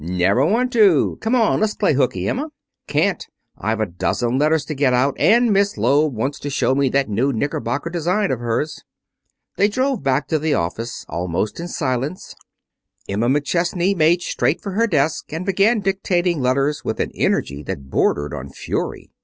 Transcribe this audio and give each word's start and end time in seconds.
"Never 0.03 0.43
want 0.43 0.73
to. 0.73 1.19
Come 1.21 1.35
on, 1.35 1.59
let's 1.59 1.75
play 1.75 1.93
hooky, 1.93 2.27
Emma." 2.27 2.49
"Can't. 2.87 3.27
I've 3.59 3.79
a 3.79 3.85
dozen 3.85 4.39
letters 4.39 4.65
to 4.65 4.73
get 4.73 4.95
out, 4.95 5.13
and 5.19 5.53
Miss 5.53 5.77
Loeb 5.77 6.15
wants 6.15 6.39
to 6.39 6.49
show 6.49 6.73
me 6.73 6.89
that 6.89 7.07
new 7.07 7.31
knicker 7.31 7.59
bocker 7.59 7.91
design 7.91 8.31
of 8.31 8.39
hers." 8.39 8.81
They 9.57 9.67
drove 9.67 10.01
back 10.01 10.27
to 10.29 10.39
the 10.39 10.55
office 10.55 11.05
almost 11.07 11.59
in 11.59 11.67
silence. 11.67 12.33
Emma 13.07 13.27
McChesney 13.27 13.95
made 13.95 14.23
straight 14.23 14.59
for 14.59 14.71
her 14.71 14.87
desk 14.87 15.31
and 15.31 15.45
began 15.45 15.81
dictating 15.81 16.41
letters 16.41 16.83
with 16.83 16.99
an 16.99 17.11
energy 17.13 17.61
that 17.61 17.91
bordered 17.91 18.33
on 18.33 18.49
fury. 18.49 19.11